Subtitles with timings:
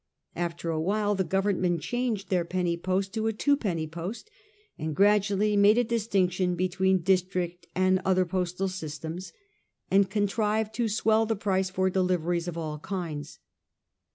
[0.35, 4.31] After a while the Government changed their penny post to a twopenny post,
[4.75, 9.31] and gradually made a distinction between district and other postal systems,
[9.91, 13.37] and con trived to swell the price for deliveries of all kinds.